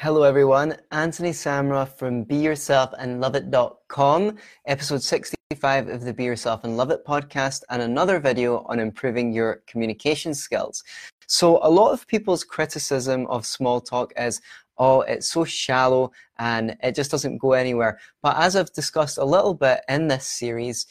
[0.00, 0.76] Hello, everyone.
[0.92, 6.76] Anthony Samaroff from Be Yourself and Love It.com, episode 65 of the Be Yourself and
[6.76, 10.84] Love It podcast, and another video on improving your communication skills.
[11.26, 14.40] So, a lot of people's criticism of small talk is,
[14.78, 17.98] oh, it's so shallow and it just doesn't go anywhere.
[18.22, 20.86] But as I've discussed a little bit in this series,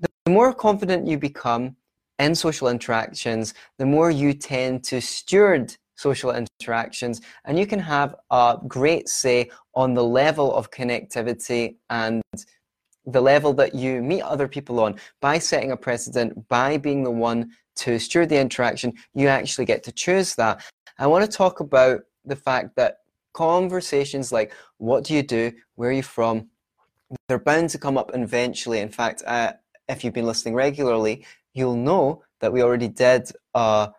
[0.00, 1.76] the more confident you become
[2.18, 8.14] in social interactions, the more you tend to steward social interactions, and you can have
[8.30, 12.22] a great say on the level of connectivity and
[13.06, 17.10] the level that you meet other people on by setting a precedent, by being the
[17.10, 20.62] one to steward the interaction, you actually get to choose that.
[20.98, 22.98] I want to talk about the fact that
[23.32, 26.48] conversations like what do you do, where are you from,
[27.28, 28.80] they're bound to come up eventually.
[28.80, 29.52] In fact, uh,
[29.88, 31.24] if you've been listening regularly,
[31.54, 33.90] you'll know that we already did a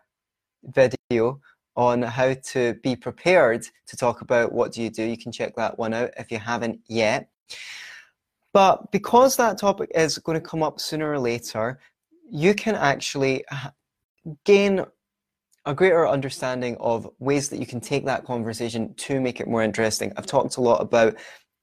[0.64, 1.40] video
[1.78, 5.04] on how to be prepared to talk about what do you do.
[5.04, 7.30] You can check that one out if you haven't yet.
[8.52, 11.78] But because that topic is going to come up sooner or later,
[12.28, 13.44] you can actually
[14.44, 14.84] gain
[15.66, 19.62] a greater understanding of ways that you can take that conversation to make it more
[19.62, 20.12] interesting.
[20.16, 21.16] I've talked a lot about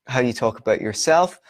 [0.08, 1.42] how you talk about yourself,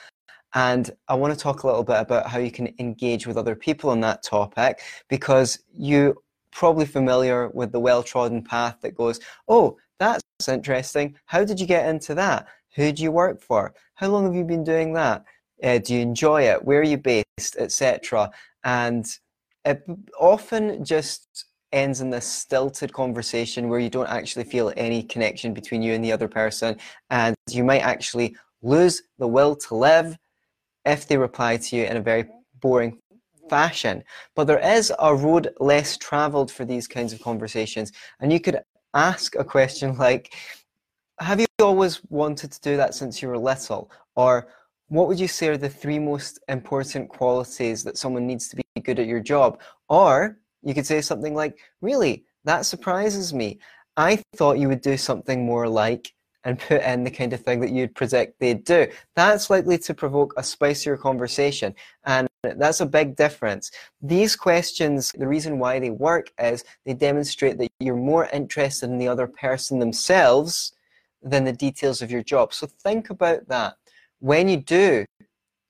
[0.56, 3.56] and I want to talk a little bit about how you can engage with other
[3.56, 6.16] people on that topic because you
[6.56, 11.16] probably familiar with the well trodden path that goes, oh, that's interesting.
[11.26, 12.48] How did you get into that?
[12.76, 13.74] Who do you work for?
[13.96, 15.26] How long have you been doing that?
[15.62, 16.64] Uh, do you enjoy it?
[16.64, 18.32] Where are you based, etc.
[18.64, 19.06] And
[19.66, 19.84] it
[20.20, 25.82] often just ends in this stilted conversation where you don't actually feel any connection between
[25.82, 26.78] you and the other person,
[27.10, 30.18] and you might actually lose the will to live
[30.86, 32.26] if they reply to you in a very
[32.62, 32.98] boring
[33.50, 34.04] fashion.
[34.36, 37.92] But there is a road less traveled for these kinds of conversations.
[38.20, 38.60] And you could
[38.94, 40.34] ask a question like,
[41.20, 43.92] Have you always wanted to do that since you were little?
[44.16, 44.48] Or
[44.88, 48.64] what would you say are the three most important qualities that someone needs to be
[48.82, 49.60] good at your job?
[49.90, 53.60] Or you could say something like, Really, that surprises me.
[53.98, 56.14] I thought you would do something more like
[56.46, 58.88] and put in the kind of thing that you'd predict they'd do.
[59.16, 61.74] That's likely to provoke a spicier conversation.
[62.06, 63.72] And that's a big difference.
[64.02, 69.00] These questions, the reason why they work is they demonstrate that you're more interested in
[69.00, 70.74] the other person themselves
[71.24, 72.54] than the details of your job.
[72.54, 73.76] So think about that.
[74.20, 75.06] When you do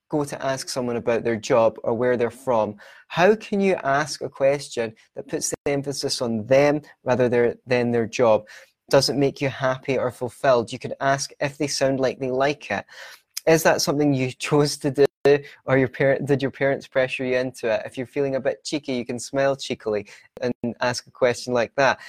[0.09, 2.75] go to ask someone about their job or where they're from,
[3.07, 8.06] how can you ask a question that puts the emphasis on them rather than their
[8.06, 8.46] job?
[8.90, 10.72] Does it make you happy or fulfilled?
[10.72, 12.85] You could ask if they sound like they like it.
[13.47, 15.06] Is that something you chose to do?
[15.66, 18.63] or your parent did your parents pressure you into it if you're feeling a bit
[18.63, 20.06] cheeky you can smile cheekily
[20.41, 22.00] and ask a question like that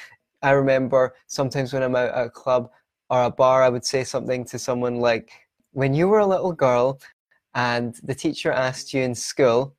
[0.43, 2.71] i remember sometimes when i'm out at a club
[3.09, 5.31] or a bar i would say something to someone like
[5.73, 7.01] when you were a little girl
[7.55, 9.75] and the teacher asked you in school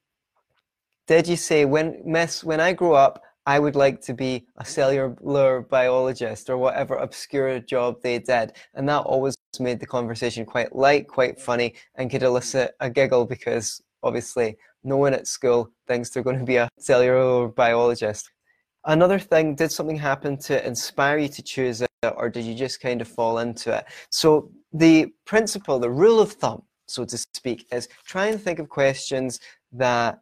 [1.06, 4.66] did you say when miss when i grow up I would like to be a
[4.66, 8.52] cellular biologist or whatever obscure job they did.
[8.74, 13.26] And that always made the conversation quite light, quite funny, and could elicit a giggle
[13.26, 18.30] because obviously no one at school thinks they're going to be a cellular biologist.
[18.84, 22.82] Another thing, did something happen to inspire you to choose it, or did you just
[22.82, 23.86] kind of fall into it?
[24.12, 28.70] So, the principle, the rule of thumb, so to speak, is try and think of
[28.70, 29.40] questions
[29.72, 30.20] that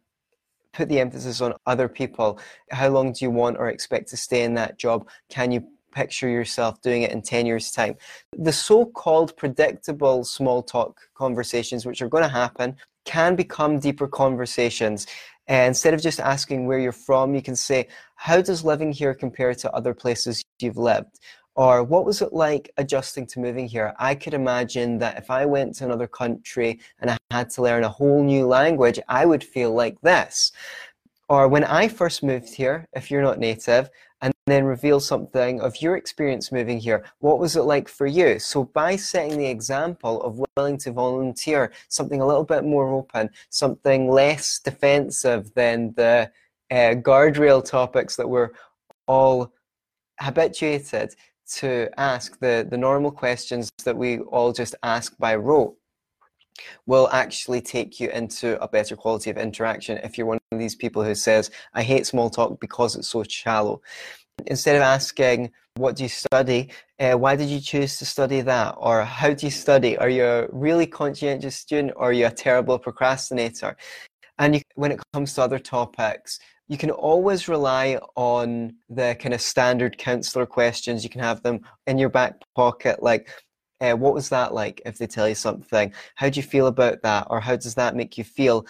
[0.76, 2.38] put the emphasis on other people.
[2.70, 5.08] How long do you want or expect to stay in that job?
[5.30, 7.96] Can you picture yourself doing it in 10 years' time?
[8.36, 12.76] The so called predictable small talk conversations, which are going to happen,
[13.06, 15.06] can become deeper conversations.
[15.48, 19.14] And instead of just asking where you're from, you can say, How does living here
[19.14, 21.20] compare to other places you've lived?
[21.56, 23.94] Or what was it like adjusting to moving here?
[23.98, 27.84] I could imagine that if I went to another country and I had to learn
[27.84, 30.52] a whole new language, I would feel like this.
[31.28, 33.90] Or when I first moved here, if you're not native,
[34.20, 37.04] and then reveal something of your experience moving here.
[37.18, 38.38] What was it like for you?
[38.38, 43.30] So, by setting the example of willing to volunteer, something a little bit more open,
[43.50, 46.30] something less defensive than the
[46.70, 48.50] uh, guardrail topics that we're
[49.06, 49.52] all
[50.20, 51.14] habituated
[51.54, 55.76] to ask the, the normal questions that we all just ask by rote
[56.86, 60.74] will actually take you into a better quality of interaction if you're one of these
[60.74, 63.82] people who says, I hate small talk because it's so shallow.
[64.46, 66.70] Instead of asking, what do you study?
[66.98, 68.74] Uh, why did you choose to study that?
[68.78, 69.98] Or how do you study?
[69.98, 73.76] Are you a really conscientious student or are you a terrible procrastinator?
[74.38, 79.34] And you, when it comes to other topics, you can always rely on the kind
[79.34, 81.04] of standard counselor questions.
[81.04, 83.28] You can have them in your back pocket, like,
[83.80, 85.92] uh, what was that like if they tell you something?
[86.14, 87.26] How do you feel about that?
[87.30, 88.66] Or how does that make you feel?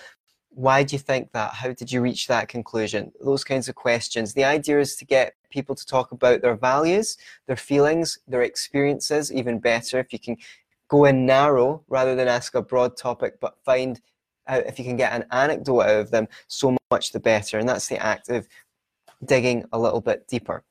[0.51, 1.55] Why do you think that?
[1.55, 3.13] How did you reach that conclusion?
[3.21, 4.35] Those kinds of questions.
[4.35, 7.17] The idea is to get people to talk about their values,
[7.47, 10.37] their feelings, their experiences, even better if you can
[10.89, 14.01] go in narrow rather than ask a broad topic, but find
[14.49, 17.59] out if you can get an anecdote out of them, so much the better.
[17.59, 18.47] And that's the act of
[19.25, 20.63] digging a little bit deeper.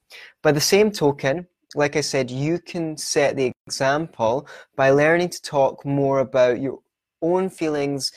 [0.42, 5.42] By the same token, like I said, you can set the example by learning to
[5.42, 6.80] talk more about your
[7.22, 8.12] own feelings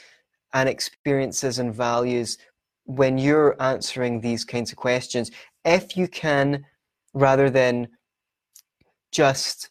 [0.55, 2.39] and experiences and values
[2.85, 5.31] when you're answering these kinds of questions.
[5.65, 6.65] If you can,
[7.15, 7.89] rather than
[9.13, 9.71] just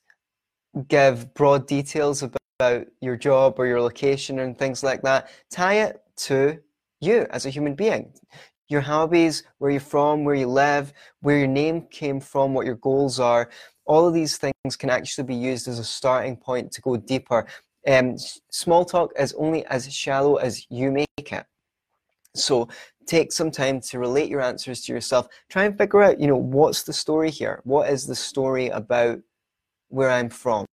[0.88, 2.38] give broad details about
[3.02, 6.58] your job or your location and things like that, tie it to
[7.00, 8.12] you as a human being
[8.70, 12.76] your hobbies, where you're from, where you live, where your name came from, what your
[12.76, 13.50] goals are.
[13.86, 17.48] All of these things can actually be used as a starting point to go deeper.
[17.88, 18.18] Um,
[18.52, 21.46] small talk is only as shallow as you make it.
[22.36, 22.68] So
[23.06, 25.28] take some time to relate your answers to yourself.
[25.50, 27.62] Try and figure out, you know, what's the story here?
[27.64, 29.20] What is the story about
[29.88, 30.66] where I'm from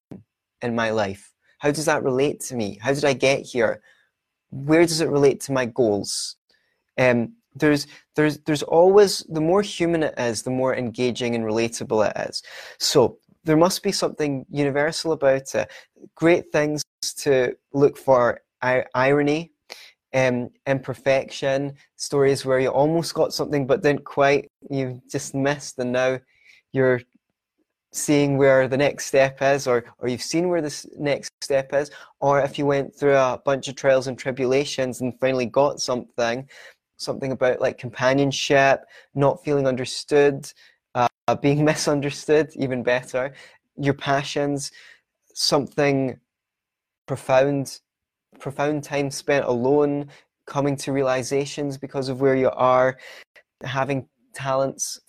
[0.64, 1.33] in my life?
[1.64, 2.78] How does that relate to me?
[2.82, 3.82] How did I get here?
[4.52, 6.36] Where does it relate to my goals?
[6.98, 7.88] Um, there's
[8.18, 12.42] there's there's always the more human it is the more engaging and relatable it is
[12.80, 15.72] so there must be something universal about it
[16.16, 16.84] great things
[17.16, 18.42] to look for
[18.96, 19.52] irony
[20.16, 25.92] um, imperfection stories where you almost got something but didn't quite you just missed and
[25.92, 26.20] now
[26.72, 27.02] you're
[27.96, 31.92] seeing where the next step is or or you've seen where this next step is
[32.20, 36.48] or if you went through a bunch of trials and tribulations and finally got something
[37.04, 40.52] something about like companionship, not feeling understood,
[40.96, 41.08] uh,
[41.42, 43.34] being misunderstood, even better,
[43.78, 44.72] your passions,
[45.34, 46.20] something
[47.06, 47.80] profound,
[48.40, 50.08] profound time spent alone,
[50.46, 52.98] coming to realizations because of where you are,
[53.64, 55.00] having talents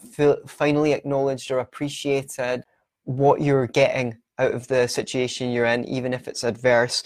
[0.46, 2.62] finally acknowledged or appreciated,
[3.04, 7.02] what you're getting out of the situation you're in, even if it's adverse.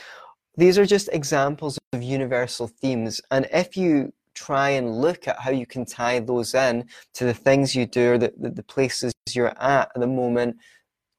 [0.56, 3.20] These are just examples of universal themes.
[3.30, 7.34] And if you try and look at how you can tie those in to the
[7.34, 10.56] things you do or the, the, the places you're at at the moment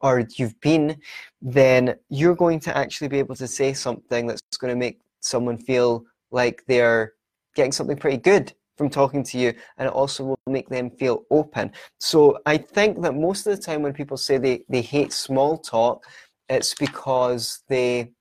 [0.01, 0.97] or you've been,
[1.41, 5.57] then you're going to actually be able to say something that's going to make someone
[5.57, 7.13] feel like they're
[7.55, 11.25] getting something pretty good from talking to you and it also will make them feel
[11.29, 11.69] open.
[11.99, 15.57] So I think that most of the time when people say they, they hate small
[15.57, 16.05] talk,
[16.47, 18.13] it's because they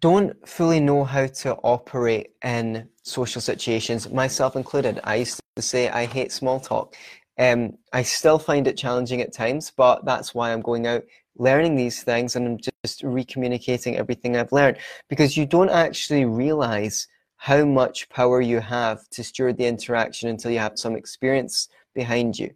[0.00, 4.98] don't fully know how to operate in social situations, myself included.
[5.04, 6.96] I used to say I hate small talk.
[7.38, 11.02] Um, I still find it challenging at times, but that's why I'm going out
[11.36, 14.78] learning these things and I'm just recommunicating everything I've learned
[15.08, 17.06] because you don't actually realize
[17.36, 22.38] how much power you have to steward the interaction until you have some experience behind
[22.38, 22.50] you.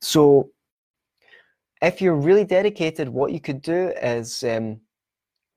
[0.00, 0.50] So,
[1.80, 4.80] if you're really dedicated, what you could do is um,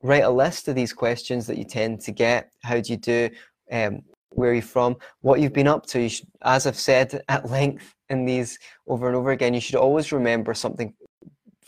[0.04, 2.52] write a list of these questions that you tend to get.
[2.64, 3.30] How do you do?
[3.72, 4.98] Um, where are you from?
[5.22, 6.08] What you've been up to?
[6.08, 8.58] Should, as I've said at length in these
[8.88, 10.94] over and over again, you should always remember something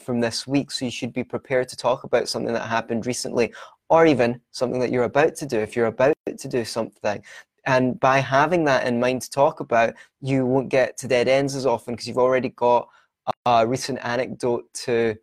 [0.03, 0.71] from this week.
[0.71, 3.53] So you should be prepared to talk about something that happened recently,
[3.89, 5.59] or even something that you're about to do.
[5.59, 7.23] If you're about to do something,
[7.65, 11.55] and by having that in mind to talk about, you won't get to dead ends
[11.55, 12.87] as often because you've already got
[13.45, 15.15] a recent anecdote to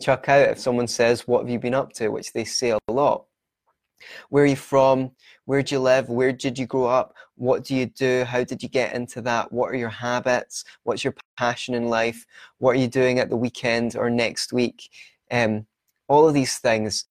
[0.00, 2.08] chuck out if someone says, What have you been up to?
[2.08, 3.24] which they say a lot.
[4.28, 5.10] Where are you from?
[5.44, 6.08] Where do you live?
[6.08, 7.14] Where did you grow up?
[7.36, 8.24] What do you do?
[8.24, 9.50] How did you get into that?
[9.52, 10.64] What are your habits?
[10.82, 12.26] What's your passion in life?
[12.58, 14.90] What are you doing at the weekend or next week?
[15.30, 15.66] Um,
[16.08, 17.06] all of these things.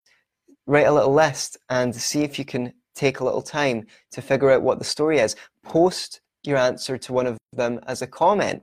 [0.68, 4.52] Write a little list and see if you can take a little time to figure
[4.52, 5.36] out what the story is.
[5.64, 8.62] Post your answer to one of them as a comment.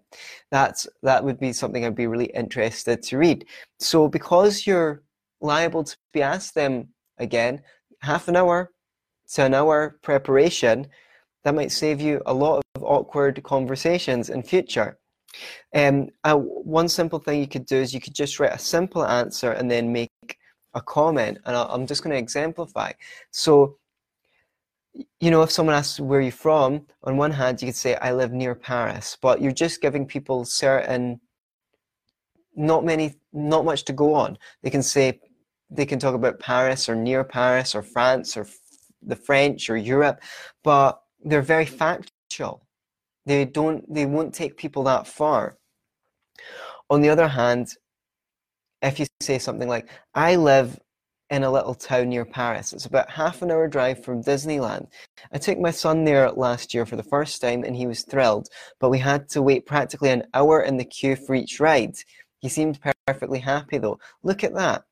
[0.50, 3.47] That's that would be something I'd be really interested to read.
[3.78, 5.02] So because you're
[5.40, 7.62] liable to be asked them again,
[8.00, 8.71] half an hour
[9.33, 10.87] to an hour preparation,
[11.45, 14.99] that might save you a lot of awkward conversations in future.
[15.75, 19.05] Um, uh, one simple thing you could do is you could just write a simple
[19.05, 20.11] answer and then make
[20.75, 21.38] a comment.
[21.45, 22.93] And I'm just going to exemplify.
[23.31, 23.76] So
[25.21, 28.12] you know, if someone asks where you're from, on one hand, you could say, I
[28.12, 31.21] live near Paris, but you're just giving people certain,
[32.55, 34.38] not many, not much to go on.
[34.62, 35.21] They can say,
[35.71, 38.47] they can talk about Paris or near Paris or France or
[39.03, 40.21] the French or Europe,
[40.63, 42.67] but they're very factual.
[43.25, 45.59] They don't, they won't take people that far.
[46.89, 47.69] On the other hand,
[48.83, 50.79] if you say something like, I live
[51.31, 52.73] in a little town near Paris.
[52.73, 54.87] It's about half an hour drive from Disneyland.
[55.33, 58.49] I took my son there last year for the first time and he was thrilled,
[58.79, 61.97] but we had to wait practically an hour in the queue for each ride.
[62.39, 63.99] He seemed perfectly happy though.
[64.23, 64.85] Look at that.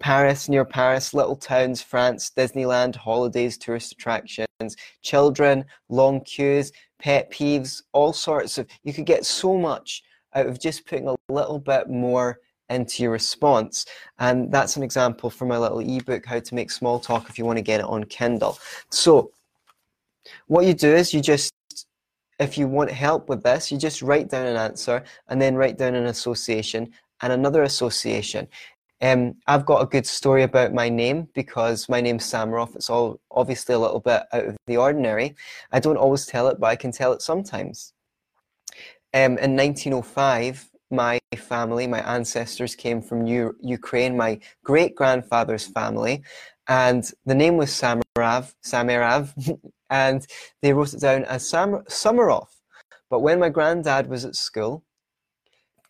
[0.00, 7.82] Paris, near Paris, little towns, France, Disneyland, holidays, tourist attractions, children, long queues, pet peeves,
[7.92, 8.66] all sorts of.
[8.82, 10.02] You could get so much
[10.34, 12.38] out of just putting a little bit more
[12.70, 13.84] into your response.
[14.18, 17.44] And that's an example from my little ebook, How to Make Small Talk, if you
[17.44, 18.58] want to get it on Kindle.
[18.90, 19.32] So,
[20.46, 21.52] what you do is you just
[22.38, 25.76] if you want help with this, you just write down an answer and then write
[25.76, 26.90] down an association
[27.20, 28.48] and another association.
[29.02, 32.76] Um, I've got a good story about my name because my name's Samaroff.
[32.76, 35.36] It's all obviously a little bit out of the ordinary.
[35.72, 37.94] I don't always tell it, but I can tell it sometimes.
[39.14, 46.22] Um, in 1905, my family, my ancestors came from Ukraine, my great grandfather's family,
[46.68, 49.58] and the name was Samarav, Samarav,
[49.90, 50.26] and
[50.60, 52.48] they wrote it down as Sam- Summeroff.
[53.08, 54.84] But when my granddad was at school,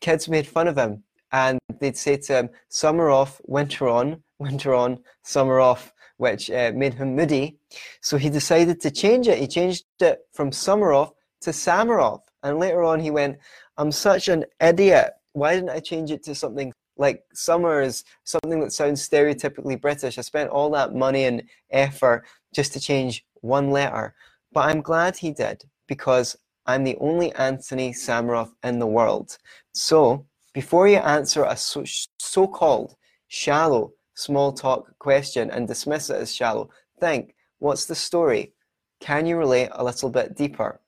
[0.01, 4.75] kids made fun of him and they'd say to him, summer off, winter on, winter
[4.75, 7.57] on, summer off, which uh, made him moody.
[8.01, 9.39] So he decided to change it.
[9.39, 12.23] He changed it from summer off to summer off.
[12.43, 13.39] And later on, he went,
[13.77, 15.13] I'm such an idiot.
[15.33, 20.19] Why didn't I change it to something like summer is something that sounds stereotypically British?
[20.19, 24.15] I spent all that money and effort just to change one letter.
[24.53, 29.39] But I'm glad he did because I'm the only Anthony Samaroff in the world.
[29.73, 32.97] So before you answer a so called
[33.29, 38.53] shallow small talk question and dismiss it as shallow, think what's the story?
[39.01, 40.81] Can you relate a little bit deeper?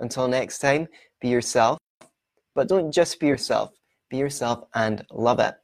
[0.00, 0.88] Until next time,
[1.20, 1.78] be yourself,
[2.54, 3.70] but don't just be yourself,
[4.08, 5.54] be yourself and love it.